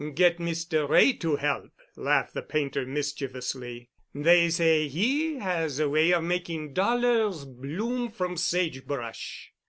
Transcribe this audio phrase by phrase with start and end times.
[0.15, 0.89] "Get Mr.
[0.89, 3.91] Wray to help," laughed the painter mischievously.
[4.15, 9.51] "They say he has a way of making dollars bloom from sage brush."